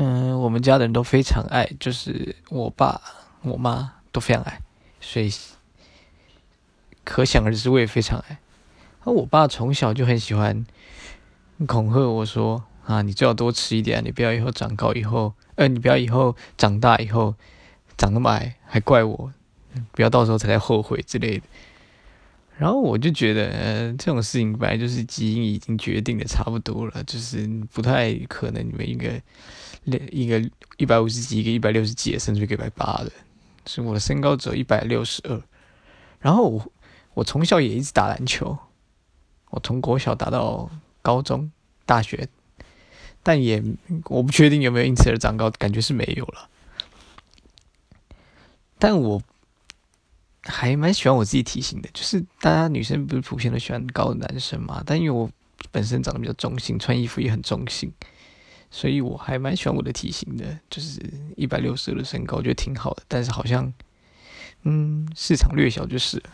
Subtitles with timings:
[0.00, 3.02] 嗯，我们家的人都非常爱，就是我爸、
[3.42, 4.60] 我妈都非常爱，
[5.00, 5.28] 所以
[7.02, 8.38] 可想而知，我也非常爱。
[9.02, 10.64] 而我爸从小就很喜欢
[11.66, 17.34] 恐吓我说：“啊，你最好多吃一点，你不要以后长高以后，呃，你不要以后长大以后
[17.96, 19.32] 长那么矮，还怪我，
[19.90, 21.44] 不要到时候才来后悔之类的。”
[22.58, 29.12] 然后我就觉得，呃，这种事情本来就是基因已经决定的差不多了，就是不太可能你们一个
[30.10, 33.12] 一个一百五十几，一个一百六十几，甚至一个一百八的。
[33.64, 35.40] 所以我的身高只有一百六十二。
[36.18, 36.72] 然后我
[37.14, 38.58] 我从小也一直打篮球，
[39.50, 40.68] 我从国小打到
[41.00, 41.52] 高中、
[41.86, 42.28] 大学，
[43.22, 43.62] 但也
[44.06, 46.48] 我不确定有没有因此而长高，感觉是没有了。
[48.80, 49.22] 但我。
[50.48, 54.82] 还蛮喜欢我自己体型的，就是大家女生不是普遍都喜欢高的男生嘛？
[54.84, 55.30] 但因为我
[55.70, 57.92] 本身长得比较中性，穿衣服也很中性，
[58.70, 61.00] 所以我还蛮喜欢我的体型的，就是
[61.36, 63.02] 一百六十的身高，我觉得挺好的。
[63.06, 63.72] 但是好像，
[64.62, 66.16] 嗯，市场略小就是。
[66.16, 66.30] 了。